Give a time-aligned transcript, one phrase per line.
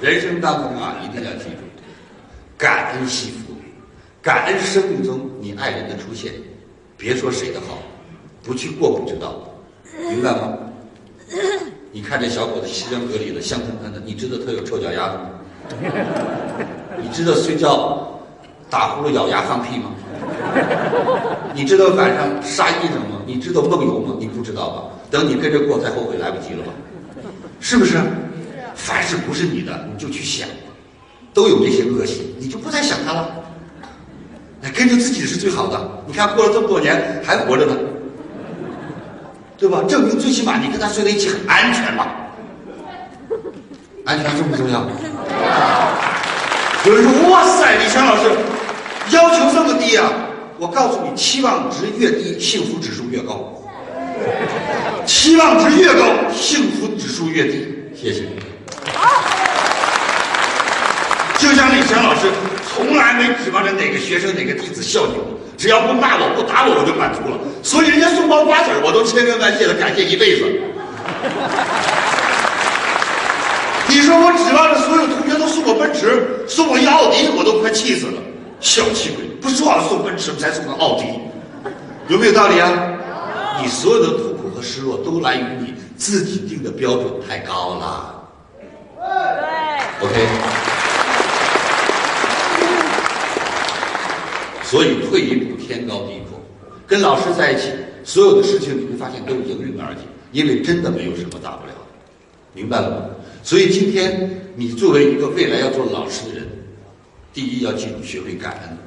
[0.00, 1.56] 人生当中啊，一定要记住，
[2.56, 3.54] 感恩惜福，
[4.22, 6.32] 感恩生命中你爱人的出现。
[6.96, 7.78] 别说谁的好，
[8.42, 9.34] 不去过不知道，
[10.10, 10.58] 明白吗？
[11.92, 15.30] 你看这小伙子西装革履的，香喷喷的，你知道他有臭脚丫子吗？
[17.02, 18.20] 你知道睡觉
[18.68, 19.90] 打呼噜咬牙放屁吗？
[21.54, 23.20] 你知道晚上杀医生吗？
[23.26, 24.14] 你知道梦游吗？
[24.18, 24.82] 你不知道吧？
[25.10, 26.72] 等你跟着过，再后悔来不及了吧？
[27.60, 27.98] 是不是？
[28.82, 30.48] 凡是不是你的，你就去想，
[31.34, 33.28] 都有这些恶习，你就不再想他了。
[34.60, 36.02] 那跟着自己是最好的。
[36.06, 37.76] 你看过了这么多年还活着呢，
[39.56, 39.82] 对吧？
[39.88, 42.06] 证明最起码你跟他睡在一起很安全嘛。
[44.04, 44.86] 安全重不重要？
[46.86, 48.30] 有人说：“哇塞，李强老师
[49.10, 50.10] 要求这么低啊！”
[50.58, 53.54] 我告诉你，期望值越低，幸福指数越高。
[55.06, 57.68] 期望值越高，幸福指数越低。
[57.94, 58.24] 谢谢。
[61.38, 62.28] 就像李强老师
[62.74, 67.36] 从来没指望着哪个学生、哪个弟子孝敬我，只要不骂我、不打我，我就满足了。
[67.62, 70.46] 所以人家送包瓜子我都千恩万谢的感谢一辈子。
[73.86, 78.14] 你说我指望着所有同学都送我奔驰、送我一奥迪，我都快气死了。
[78.60, 81.04] 小气鬼，不说好送奔驰才送个奥迪，
[82.08, 82.72] 有没有道理啊？
[83.60, 88.14] 你所有的痛苦和失落都来源于你自己定的标准太高了。
[88.96, 90.59] 对，OK。
[94.70, 96.40] 所以退一步天高地阔，
[96.86, 97.72] 跟老师在一起，
[98.04, 101.96] 所有的事情你会发现都迎刃而解，因为真的没有什么大不了的，
[102.54, 102.96] 明白了吗？
[103.42, 106.46] 所以今天你作为一个未来要做老师的人，
[107.34, 108.78] 第一要记住学会感恩。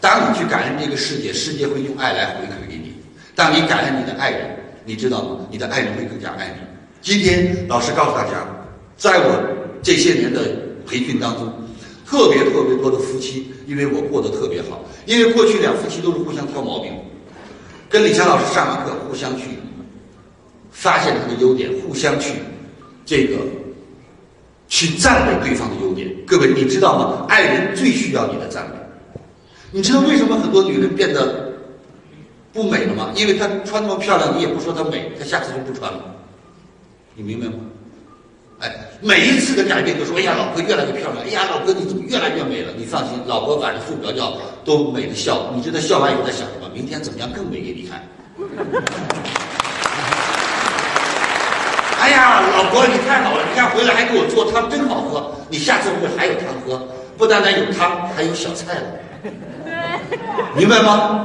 [0.00, 2.94] 当你去感恩这个世界，世界会用爱来回馈给你。
[3.34, 4.56] 当你感恩你的爱人，
[4.86, 5.46] 你知道吗？
[5.50, 6.62] 你的爱人会更加爱你。
[7.02, 8.46] 今天老师告诉大家，
[8.96, 9.44] 在我
[9.82, 10.40] 这些年的
[10.86, 11.52] 培训当中，
[12.08, 16.92] 特别特别多的夫妻，因为我过得特别好，因为过去两夫妻都是互相挑毛病，
[17.90, 19.42] 跟李强老师上完课，互相去
[20.70, 22.34] 发现他的优点，互相去
[23.04, 23.36] 这个。
[24.70, 27.24] 去赞美对方的优点，各位，你知道吗？
[27.26, 28.76] 爱人最需要你的赞美。
[29.70, 31.54] 你知道为什么很多女人变得
[32.52, 33.10] 不美了吗？
[33.16, 36.14] 因为她穿那么漂亮，你也不说她美，她下次就不穿了。
[37.14, 37.54] 你明白吗？
[38.60, 38.68] 哎，
[39.00, 41.22] 每一次的改变都说：“哎呀，老婆越来越漂亮。
[41.24, 45.52] ”“哎呀，老婆你怎么越来越美了？”你放心，老婆晚上睡不着觉都美的笑。
[45.54, 46.68] 你知道笑完以后在想什么？
[46.74, 48.02] 明天怎么样更美给你看？
[52.00, 53.44] 哎呀，老婆你太好了！
[53.48, 55.32] 你看回来还给我做汤，真好喝。
[55.48, 56.88] 你下次会不会还有汤喝？
[57.16, 58.86] 不单单有汤，还有小菜了。
[60.56, 61.24] 明白吗？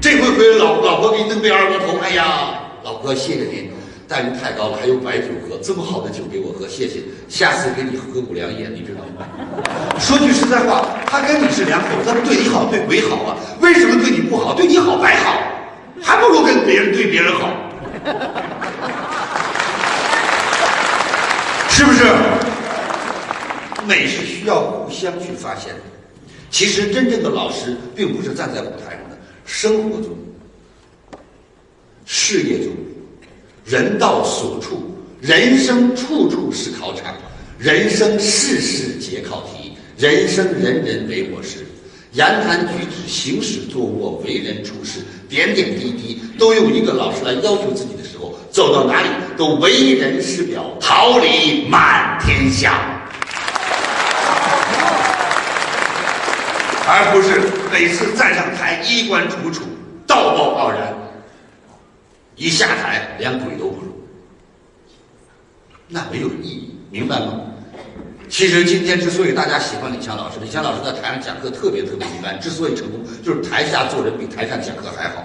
[0.00, 1.98] 这回回老老婆给你弄杯二锅头。
[1.98, 3.70] 哎呀，老婆谢谢您，
[4.08, 7.02] 待遇太高了，还有白酒喝，这么好的酒给我喝，谢谢。
[7.28, 9.28] 下次给你喝五粮液，你知道吗？
[10.00, 13.36] 说句实在话，他跟你是两口子，对你好对鬼好啊？
[13.60, 14.54] 为什么对你不好？
[14.54, 15.38] 对你好白好，
[16.00, 17.52] 还不如跟别人对别人好。
[21.68, 22.04] 是不是？
[23.86, 25.80] 美是需要互相去发现的。
[26.50, 30.16] 其实真正的老师，并不是站在舞台上的，生活中、
[32.06, 32.72] 事业中，
[33.68, 37.14] 人到所处，人生处处是考场，
[37.58, 41.66] 人生事事皆考题，人生人人为我师。
[42.12, 52.80] 言谈举止、行驶坐卧、为人处事，点点滴滴，都用一个老师来要求自己的时候，走到哪里都为人师表，桃李满天下，
[56.86, 57.38] 而不是
[57.70, 59.64] 每次站上台衣冠楚楚、
[60.06, 60.94] 道貌岸然，
[62.38, 63.90] 一下台连鬼都不如，
[65.88, 67.40] 那没有意义，明白吗？
[68.28, 75.24] 其实今天之所以大家喜欢李强老师，李强老师在台上讲课特别特别一般，之所以成功，就是台下做人比台上讲课还好。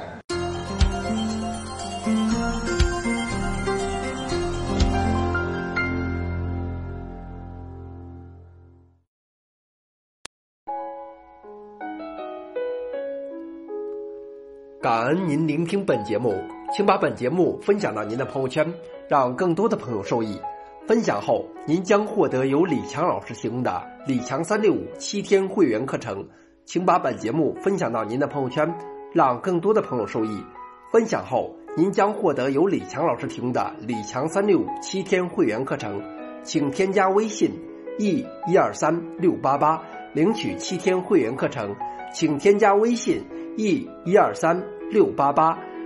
[14.82, 16.44] 感恩您聆听本节目，
[16.76, 18.74] 请把本节目分享到您的朋友圈，
[19.08, 20.42] 让更多的朋友受益。
[20.88, 26.28] 分享后，您将获得由李强老师提供的李强三六五七天会员课程，
[26.66, 28.74] 请把本节目分享到您的朋友圈，
[29.14, 30.44] 让更多的朋友受益。
[30.92, 36.02] 分享后，您将获得由李强老师提供的李强三六五七天会员课程，
[36.42, 37.52] 请添加微信
[38.00, 39.80] e 一二三六八八
[40.14, 41.76] 领取七天会员课程，
[42.12, 43.24] 请添加微信
[43.58, 44.60] e 一二三
[44.90, 45.56] 六八八